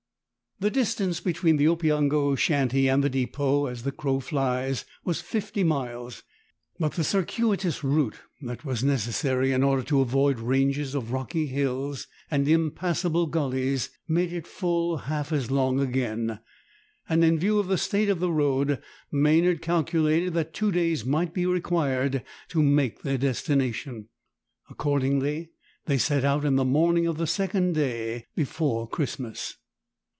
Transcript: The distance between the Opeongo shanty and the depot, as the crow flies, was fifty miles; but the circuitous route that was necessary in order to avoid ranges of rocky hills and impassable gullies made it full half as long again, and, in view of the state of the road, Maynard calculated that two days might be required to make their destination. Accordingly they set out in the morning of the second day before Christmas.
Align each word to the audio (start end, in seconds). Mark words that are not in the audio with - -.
The 0.63 0.69
distance 0.69 1.19
between 1.19 1.57
the 1.57 1.65
Opeongo 1.65 2.37
shanty 2.37 2.87
and 2.87 3.03
the 3.03 3.09
depot, 3.09 3.65
as 3.65 3.81
the 3.81 3.91
crow 3.91 4.19
flies, 4.19 4.85
was 5.03 5.19
fifty 5.19 5.63
miles; 5.63 6.21
but 6.77 6.91
the 6.93 7.03
circuitous 7.03 7.83
route 7.83 8.17
that 8.43 8.63
was 8.63 8.83
necessary 8.83 9.51
in 9.53 9.63
order 9.63 9.81
to 9.81 10.01
avoid 10.01 10.37
ranges 10.39 10.93
of 10.93 11.11
rocky 11.11 11.47
hills 11.47 12.05
and 12.29 12.47
impassable 12.47 13.25
gullies 13.25 13.89
made 14.07 14.31
it 14.31 14.45
full 14.45 14.97
half 14.97 15.31
as 15.31 15.49
long 15.49 15.79
again, 15.79 16.39
and, 17.09 17.23
in 17.23 17.39
view 17.39 17.57
of 17.57 17.65
the 17.67 17.75
state 17.79 18.07
of 18.09 18.19
the 18.19 18.31
road, 18.31 18.79
Maynard 19.11 19.63
calculated 19.63 20.35
that 20.35 20.53
two 20.53 20.71
days 20.71 21.03
might 21.03 21.33
be 21.33 21.47
required 21.47 22.21
to 22.49 22.61
make 22.61 23.01
their 23.01 23.17
destination. 23.17 24.09
Accordingly 24.69 25.53
they 25.85 25.97
set 25.97 26.23
out 26.23 26.45
in 26.45 26.55
the 26.55 26.63
morning 26.65 27.07
of 27.07 27.17
the 27.17 27.25
second 27.25 27.73
day 27.73 28.27
before 28.35 28.87
Christmas. 28.87 29.55